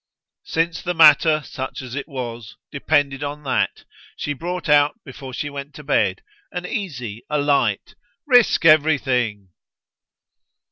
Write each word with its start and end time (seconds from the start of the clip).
Since 0.45 0.81
the 0.81 0.95
matter, 0.95 1.43
such 1.45 1.83
as 1.83 1.93
it 1.93 2.07
was, 2.07 2.55
depended 2.71 3.23
on 3.23 3.43
that, 3.43 3.83
she 4.15 4.33
brought 4.33 4.67
out 4.67 4.99
before 5.05 5.31
she 5.31 5.47
went 5.47 5.75
to 5.75 5.83
bed 5.83 6.23
an 6.51 6.65
easy, 6.65 7.23
a 7.29 7.37
light 7.39 7.93
"Risk 8.25 8.65
everything!" 8.65 9.49